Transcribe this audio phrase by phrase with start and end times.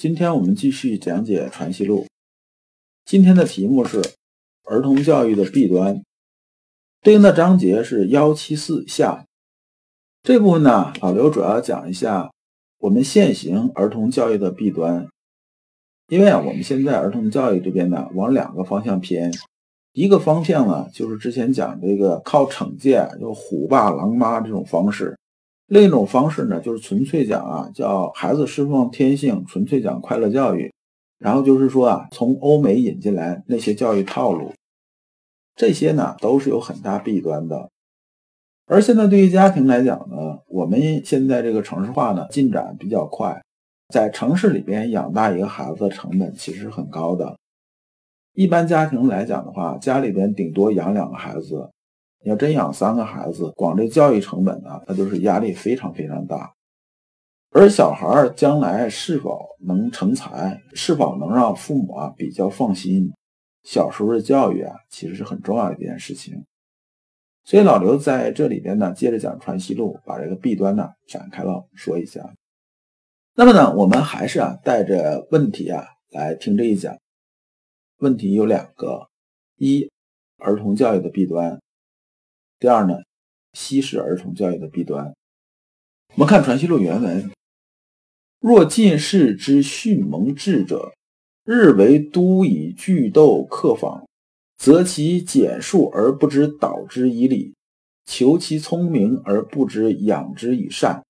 [0.00, 2.04] 今天我们继续讲解《传习录》，
[3.04, 4.00] 今天的题目是
[4.64, 6.02] 儿童教育的弊端，
[7.02, 9.26] 对应的章节是幺七四下。
[10.22, 12.32] 这部分呢，老刘主要讲一下
[12.78, 15.06] 我们现行儿童教育的弊端。
[16.08, 19.30] 因为啊，我们现在儿童教育这边呢，往两个方向偏，
[19.92, 25.14] 一个方向呢，就是之前讲这个靠惩戒，就虎爸狼妈这种方式。
[25.70, 30.72] 另一种方式呢，就是纯粹讲啊，叫孩子释放天性，纯粹讲快乐教育。
[31.20, 34.52] 然后就是说啊，从欧美引进来那些教育套路，
[35.54, 37.70] 这些呢都是有很大弊端的。
[38.66, 43.40] 而现在对于家庭来讲呢，我们现在这个城市化呢进展比较快，
[43.90, 47.36] 在城市里边养大一个孩子的成本其实很高的。
[48.34, 51.70] 一般家庭来讲的话，家里边顶多养两个孩子。
[52.22, 56.54] 你要真养三个孩子，光这教育成本呢，它就是压力非常非常大。
[57.50, 63.10] 而小孩将来是否能成才，是否能让父母啊比较放心，
[63.62, 66.44] 小时候的教育啊，其实是很重要的一件事情。
[67.42, 72.34] 所以老刘在这里边呢，接着讲《传习录》，把这个弊端呢展开了说一下。
[73.34, 76.94] 那么呢，我们还是啊带着问题啊来听这一讲。
[77.98, 79.08] 问题有两个：
[79.56, 79.90] 一，
[80.38, 81.58] 儿童教育的弊端。
[82.60, 82.94] 第二呢，
[83.54, 85.14] 西式儿童教育的弊端。
[86.14, 87.30] 我们看《传习录》原文：
[88.38, 90.92] 若近世之训蒙智者，
[91.44, 94.06] 日为都以句斗客访，
[94.58, 97.54] 则其简述而不知导之以理，
[98.04, 101.02] 求其聪明而不知养之以善。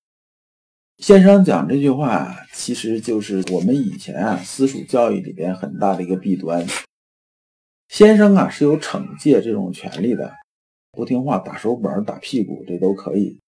[0.99, 6.65] 先生讲这句话，其实就是我们以前啊私塾教育里边很大的一个弊端。
[7.89, 10.33] 先生啊是有惩戒这种权利的。
[10.91, 13.39] 不听话，打手板、打屁股，这都可以。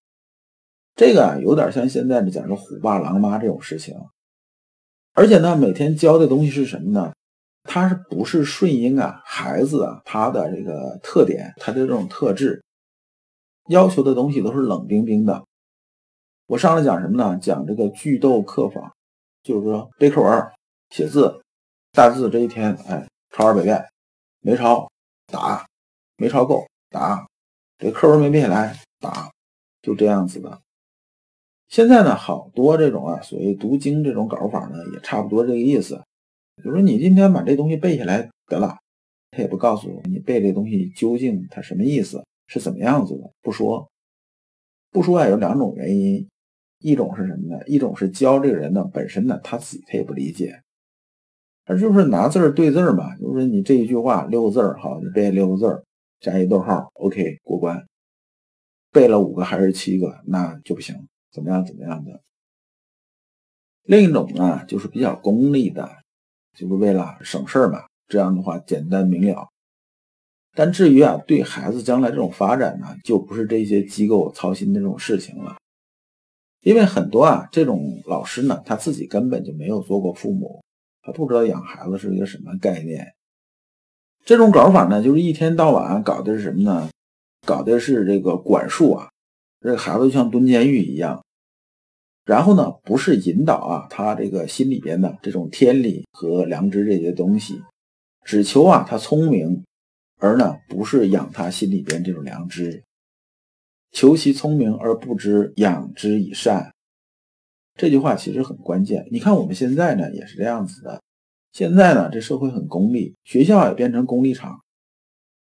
[0.95, 3.95] 这个啊，有点像现在的讲说虎爸狼妈这种事情。
[5.13, 7.13] 而且呢，每天教的东西是什么呢？
[7.63, 12.63] 他是不是顺应啊孩子啊他的这个特点，他的这种特质，
[13.69, 15.45] 要求的东西都是冷冰冰的。
[16.47, 17.37] 我上来讲什么呢？
[17.37, 18.93] 讲这个句读课法，
[19.43, 20.51] 就是说背课文、
[20.89, 21.41] 写字、
[21.93, 23.83] 大字，这一天哎抄二百遍，
[24.41, 24.89] 没抄
[25.31, 25.65] 打，
[26.17, 27.25] 没抄够打。
[27.83, 29.29] 这课文没背下来，打，
[29.81, 30.61] 就这样子的。
[31.67, 36.01] 现在呢，好多这种啊，所谓读经这种搞法呢，也差不多这个意思。
[36.55, 38.77] 比如说，你今天把这东西背下来得了，
[39.31, 43.85] 他也不告诉你背这东西究竟它什么意思，是怎么样子的，不说。
[44.89, 46.25] 不说啊，有两种原因，
[46.79, 47.61] 一种是什么呢？
[47.67, 50.61] 一种是教这个人呢本身呢他自己他也不理解，
[51.65, 55.83] 他就是拿字儿对字儿嘛，就是你这一句话六个字儿，好，你背六个字儿。
[56.23, 57.85] 加一逗号，OK，过关。
[58.93, 60.95] 背了五个还是七个，那就不行。
[61.33, 61.65] 怎么样？
[61.65, 62.21] 怎么样的？
[63.83, 65.97] 另一种呢，就是比较功利的，
[66.57, 67.81] 就是为了省事儿嘛。
[68.07, 69.49] 这样的话简单明了。
[70.53, 75.57] 但至于啊，对孩子将来这种发展呢，就不是这些机构操心的这种事情了。
[76.61, 80.63] 因为很多啊，这种老师呢，他自己根本就没有做过父母，
[81.01, 83.13] 他不知道养孩子是一个什么概念。
[84.25, 86.89] 这种搞法呢，就是一天到晚搞的是什么呢？
[87.45, 89.09] 搞的是这个管束啊，
[89.59, 91.21] 这孩子就像蹲监狱一样。
[92.23, 97.61] 然后呢，不是引导啊，他这个心里边的这种天理和良知这些东西，
[98.23, 99.61] 只求啊他聪明，
[100.19, 102.81] 而呢不是养他心里边这种良知，
[103.91, 106.71] 求其聪明而不知养之以善。
[107.75, 109.05] 这句话其实很关键。
[109.11, 111.01] 你看我们现在呢也是这样子的。
[111.53, 114.59] 现在呢，这社会很功利，学校也变成功利场。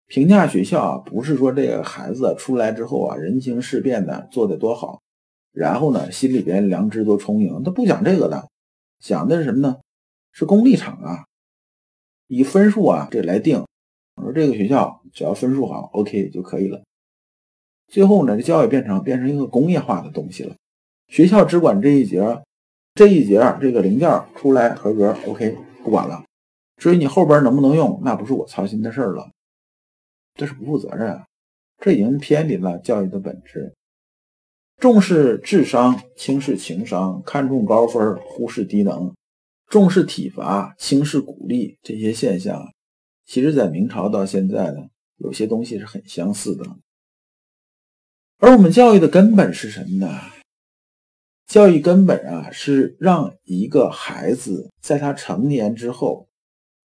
[0.08, 5.00] 评价学校啊，不是说这个孩子出来之后啊，人情世变的做的多好，
[5.52, 8.48] 然后呢，心里边良知多充盈，他不讲这个的，
[8.98, 9.76] 讲的是什么呢？
[10.32, 11.26] 是功利场啊，
[12.26, 13.64] 以分数啊这来定。
[14.16, 16.82] 我说这个学校只要分数好，OK 就可以了。
[17.86, 20.56] 最后呢，这教育变成变成一个工业化的东西了，
[21.06, 22.42] 学校只管这一节，
[22.96, 25.56] 这一节这个零件出来合格，OK。
[25.84, 26.24] 不管了，
[26.78, 29.30] 至于你后边能不能用，那不是我操心的事儿了。
[30.34, 31.22] 这是不负责任，
[31.78, 33.74] 这已经偏离了教育的本质。
[34.78, 39.14] 重视智商，轻视情商；看重高分，忽视低能。
[39.68, 42.72] 重视体罚、轻视鼓励这些现象，
[43.26, 44.88] 其实在明朝到现在呢，
[45.18, 46.64] 有些东西是很相似的。
[48.38, 50.20] 而我们教育的根本是什么呢？
[51.54, 56.26] 教育根本啊，是让一个孩子在他成年之后，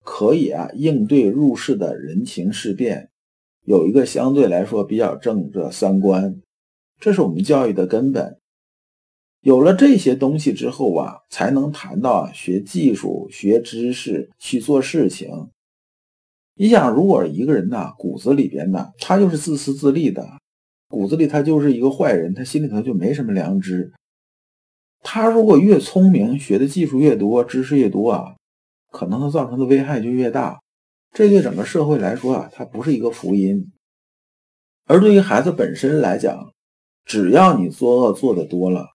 [0.06, 3.10] 可以啊应对入世的人情世变，
[3.66, 6.40] 有一个相对来说比较正的三观，
[7.00, 8.38] 这是我们教育的根本。
[9.42, 15.50] 有了这些东西之后啊，才能谈到学技术、学知识、去做事情。
[16.54, 20.30] 你想，如果一个人呐骨子里边呢，他就是自私自利的，
[20.90, 23.92] 骨子里他就是一个坏人，他心里头就没什么良知。
[25.02, 28.36] 他如果越聪明，学的技术越多，知识越多啊，
[28.92, 30.60] 可能他造成的危害就越大。
[31.12, 33.72] 这对整个社会来说啊，它不是一个福音。
[34.86, 36.52] 而对于孩子本身来讲，
[37.06, 38.90] 只要你作恶做的多了，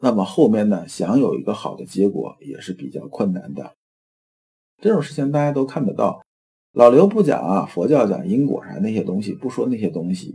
[0.00, 3.72] 那么后面呢，想有一个好的结果也是比较困难的。
[4.82, 6.22] 这种事情大家都看得到。
[6.72, 10.34] 老刘不讲啊，佛教讲因果啥那些东西，不说那些东西。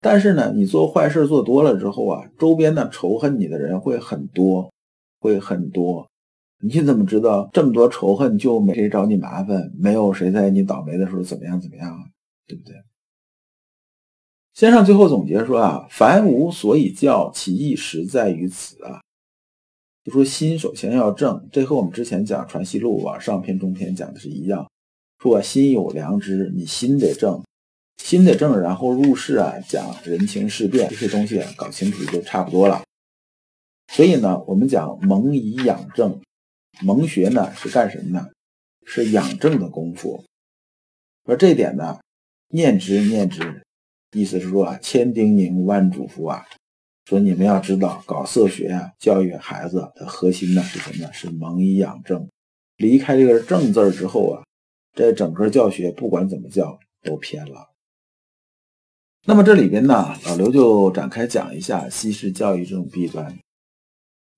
[0.00, 4.72] 但是呢，你做坏事做多了之后啊，周边的仇恨你的人会很多，
[5.20, 6.08] 会很多。
[6.62, 12.04] 你怎么知道这么多仇恨就没谁找你麻烦，没有谁在你倒霉的时候怎么样怎么样啊？
[12.46, 12.74] 对不对？
[14.54, 19.00] 先生最后总结说啊，凡无所以教，其意实在于此啊。
[20.04, 24.66] 就说心首先要正，这和我们之前讲《传习录》啊上篇中篇讲的是一样，
[25.18, 27.42] 说心有良知，你心得正。
[28.02, 32.82] 新的正，然后入世啊，讲人情世变这些东西啊，搞清楚就差不多了。
[33.92, 36.20] 所以呢，我们讲蒙以养正，
[36.82, 38.28] 蒙学呢是干什么呢？
[38.84, 40.24] 是养正的功夫。
[41.24, 42.00] 而这一点呢，
[42.48, 43.62] 念之念之，
[44.12, 46.44] 意思是说啊，千叮咛万嘱咐啊，
[47.04, 51.12] 说你们要知道，搞色学啊，教育孩子的核心呢是什么呢？
[51.12, 52.28] 是蒙以养正。
[52.76, 54.42] 离开这个正字之后啊，
[54.96, 57.68] 这整个教学不管怎么教都偏了。
[59.26, 63.38] 那么这里边呢，老刘就展开讲一下西式教育这种弊端。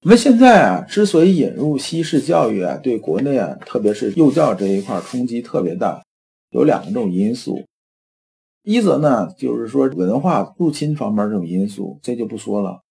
[0.02, 6.02] 我们现在啊，之所以引入西式教育啊，对国内啊，特别是幼教这一块冲击特别大，
[6.50, 7.64] 有两个这种因素。
[8.64, 12.82] 一则呢，就是说文化入侵方面这种因素，这就不说了。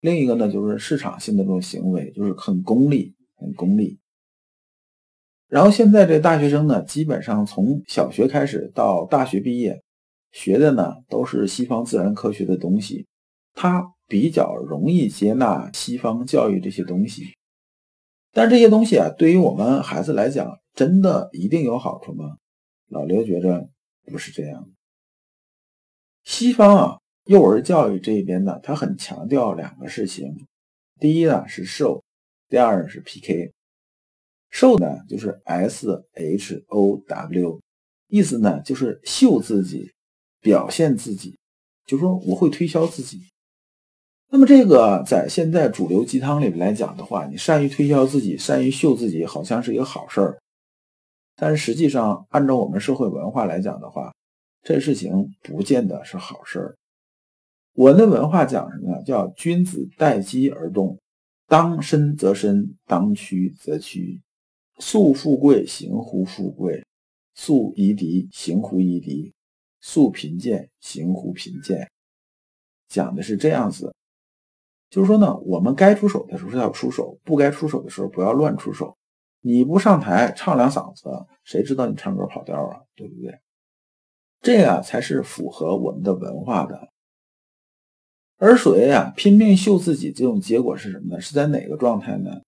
[0.00, 3.98] 另一个呢，就是市场性的这种行为，就是很功利，很功利。
[5.48, 9.82] 然后现在这大学生呢，基本上从小学开始到大学毕业。
[10.34, 13.06] 学的呢都是西方自然科学的东西，
[13.54, 17.36] 他比较容易接纳西方教育这些东西，
[18.32, 22.36] 但这些东西啊，对于我们孩子来讲，真的一定有好处吗？
[22.88, 23.70] 老刘觉着
[24.06, 24.68] 不是这样。
[26.24, 30.46] 西方啊，幼儿教育这边呢，他很强调两个事情，
[30.98, 32.02] 第一呢是受，
[32.48, 33.52] 第二是 PK。
[34.50, 37.60] 受呢就是 S H O W，
[38.08, 39.93] 意思呢就是秀自己。
[40.44, 41.38] 表现自己，
[41.86, 43.22] 就说我会推销自己。
[44.30, 50.38] 那么这个在现在主流鸡汤里面来讲的话，你善于推销自己，善于秀自己，好像是一个好事儿。
[51.34, 54.12] 但是实际上，按照我们社会文化来讲的话，
[54.62, 56.76] 这事情不见得是好事儿。
[57.72, 59.02] 我的文化讲什么呢？
[59.02, 60.98] 叫君子待机而动，
[61.48, 64.20] 当身则身，当屈则屈。
[64.78, 66.82] 素富贵，行乎富贵；
[67.34, 69.33] 素夷狄，行乎夷狄。
[69.86, 71.90] 素贫贱，行乎贫贱，
[72.88, 73.94] 讲的是这样子，
[74.88, 78.96] 就是说呢，我们该出手的时候要出手，不该出手的时候不要乱出手。
[79.42, 81.10] 你不上台唱两嗓子，
[81.44, 82.80] 谁知道你唱歌跑调啊？
[82.96, 83.38] 对不对？
[84.40, 86.88] 这样才是符合我们的文化的。
[88.38, 91.20] 而所谓啊，拼命秀自己这种结果是什么呢？
[91.20, 92.40] 是在哪个状态呢？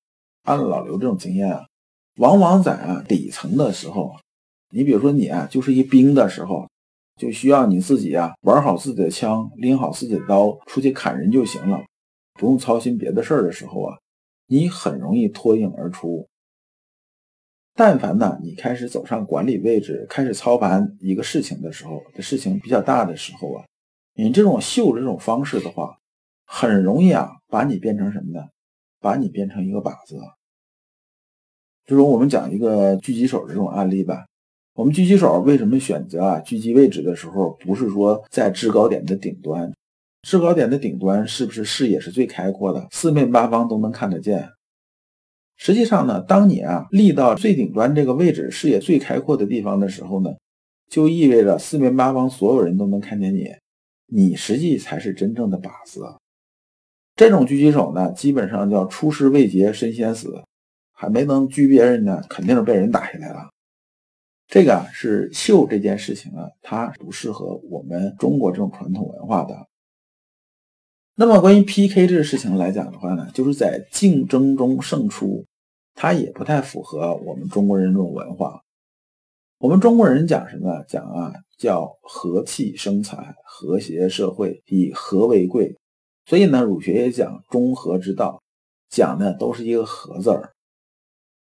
[0.45, 1.66] 按老刘这种经验啊，
[2.16, 4.14] 往往在啊底层的时候，
[4.71, 6.66] 你比如说你啊，就是一兵的时候。
[7.16, 11.82] 就需要你自己啊，玩好自己的枪，拎好自己的刀，出去砍人就行了，
[12.35, 13.99] 不用操心别的事儿的时候啊，
[14.46, 16.28] 你很容易脱颖而出。
[17.75, 23.64] 但凡呢，你开始走上管理位置，开始操盘一个事情的时候，这事情比较大的时候啊，
[24.14, 25.99] 你这种秀的这种方式的话，
[26.44, 28.46] 很容易啊，把你变成什么呢？
[29.00, 30.18] 把你变成一个靶子。
[31.85, 34.26] 就说我们讲一个狙击手的这种案例吧。
[34.76, 39.73] 我们狙击手为什么选择啊狙击位置的时候，不是说在制高点的顶端？
[40.21, 44.50] 制高点的顶端是不是视野是最开阔的，四面八方都能看得见？
[45.56, 50.30] 实际上呢，当你啊立到最顶端这个位置，视野最开阔的地方的时候呢，
[50.90, 53.49] 就意味着四面八方所有人都能看见你，
[54.09, 56.04] 你实际才是真正的靶子。
[57.14, 60.42] 这种狙击手呢，基本上叫出师未捷身先死，
[60.92, 63.49] 还没能狙别人呢，肯定是被人打下来了。
[64.48, 69.66] 这个啊是秀这件事情啊，它不适合我们中国这种传统文化的。
[71.16, 75.44] 那么关于 PK 这个事情来讲的话呢，就是在竞争中胜出，
[75.94, 78.62] 它也不太符合我们中国人这种文化。
[79.58, 80.84] 我们中国人讲什么？
[80.86, 85.74] 讲啊，叫和气生财，和谐社会以和为贵。
[86.26, 88.42] 所以呢，儒学也讲中和之道，
[88.90, 90.52] 讲的都是一个和字儿。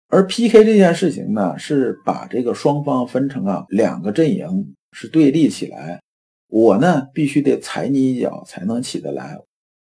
[0.08, 6.00] 而 PK 这件事情呢，是把这个双方分成啊两个阵营，是对立起来。
[6.49, 9.37] 我呢必须得踩你一脚才能起得来，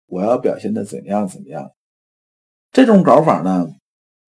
[0.07, 1.71] 我要表现的怎样怎么样。
[2.73, 3.71] 这种搞法呢，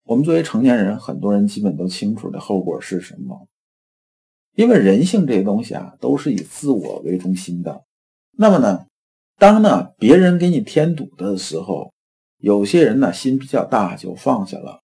[0.04, 3.46] 我们作为成年人，很多人基本都清楚的后果是什么。
[4.54, 7.84] 因为人性这些东西啊，都是以自我为中心的。
[8.38, 8.86] 那么呢，
[9.36, 11.92] 当呢别人给你添堵的时候，
[12.38, 14.79] 有些人呢心比较大，就放下了。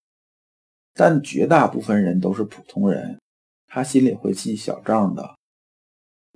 [0.99, 3.21] 但绝大部分人都是普通人，
[3.69, 5.37] 他心里会记小账的。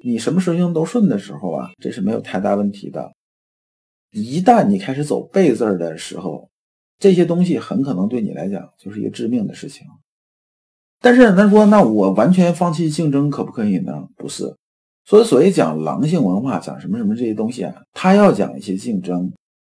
[0.05, 3.11] 你什么事情都顺的时候啊，这是没有太大问题的。
[4.13, 6.51] 一旦你开始走背字儿的时候，
[6.99, 9.87] 这些东西很可能对你来讲就是一个致命的事情。
[11.01, 14.07] 但是他说，那我完全放弃竞争可不可以呢？
[14.17, 14.55] 不是。
[15.07, 19.33] 所以所谓讲狼性文化，讲什么什么这些东西啊，他要讲一些竞争，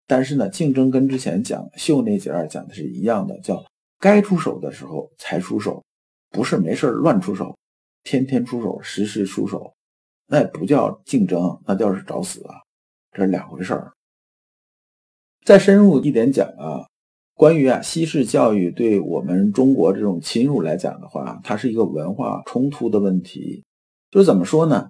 [0.05, 3.63] 但是呢，竞争跟之前讲秀那节儿讲的是一样的，叫。
[4.03, 5.81] 该出手的时候才出手，
[6.29, 7.57] 不是没事乱出手，
[8.03, 9.73] 天天出手，时时出手，
[10.27, 12.55] 那也不叫竞争，那叫是找死啊，
[13.13, 13.93] 这是两回事儿。
[15.45, 16.85] 再深入一点讲啊，
[17.33, 23.63] 关于啊西式教育对我们中国这种侵入来讲的话，它是一个文化冲突的问题。
[24.11, 24.89] 就是怎么说呢？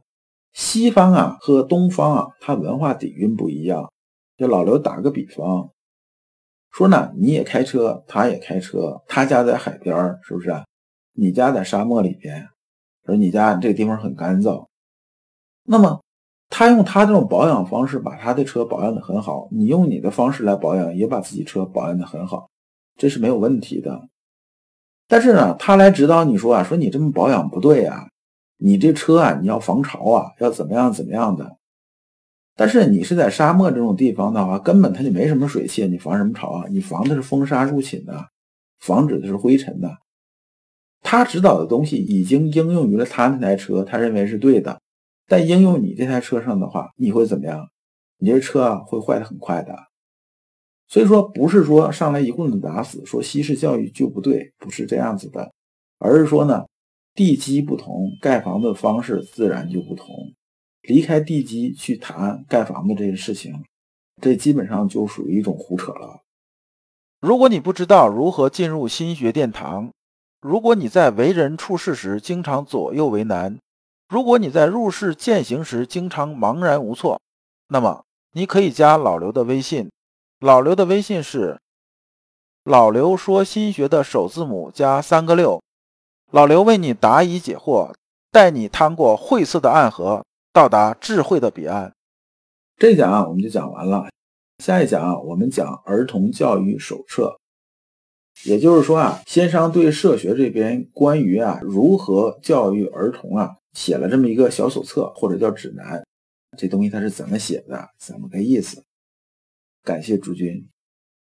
[0.53, 3.91] 西方啊和东方啊，它文化底蕴不一样。
[4.37, 5.69] 就老刘打个比方。
[6.73, 10.51] 说呢，你也开车，他也开车，他家在海边是不是？
[11.13, 12.49] 你家在沙漠里边，
[13.05, 14.65] 说你家这个地方很干燥。
[15.65, 16.01] 那么
[16.49, 22.49] 他用他这种保养方式把他的车保养的很好，你用你的方式来保养，也把自己车保养的很好，
[22.97, 24.09] 这是没有问题的。
[25.07, 28.07] 但是呢，他来指导你说啊，说你这么保养不对啊，
[28.57, 31.55] 你这车啊，你要防潮啊，要怎么样怎么样的。
[32.55, 36.65] 但是你是在沙漠这种地方的话，根本它就没什么水汽，你防什么潮啊？
[36.69, 38.27] 你防的是风沙入侵的，
[38.79, 39.97] 防止的是灰尘的。
[41.01, 44.79] 他指导的东西已经应用于了他那台车，他认为是对的。
[45.27, 47.67] 但应用你这台车上的话，你会怎么样？
[48.19, 49.75] 你这车啊会坏的很快的。
[50.87, 55.51] 所以说，不是说上来一棍子打死，说西式教育就不对，不是这样子的，
[55.97, 56.65] 而是说呢，
[57.15, 60.07] 地基不同，盖房子的方式自然就不同。
[60.83, 63.63] 离开地基去谈盖房子这件事情，
[64.21, 66.21] 这基本上就属于一种胡扯了。
[67.21, 69.89] 如果你不知道如何进入心学殿堂，
[70.41, 73.57] 如果你在为人处事时经常左右为难，
[74.09, 77.21] 如果你在入世践行时经常茫然无措，
[77.69, 79.89] 那么你可以加老刘的微信。
[80.41, 81.57] 老刘的微信是
[82.65, 85.61] 老刘说心学的首字母加三个六。
[86.29, 87.93] 老刘为你答疑解惑，
[88.29, 90.25] 带你趟过晦涩的暗河。
[90.53, 91.91] 到达智慧的彼岸。
[92.77, 94.07] 这一讲啊，我们就讲完了。
[94.63, 97.39] 下一讲啊，我们讲儿童教育手册。
[98.45, 106.05] 也就是说啊，先商对社学这边关于啊如何教育儿童啊，写了这么一个小手册，或者叫指南。
[106.55, 107.89] 这东西它是怎么写的？
[107.97, 108.83] 怎么个意思？
[109.83, 110.67] 感谢诸君。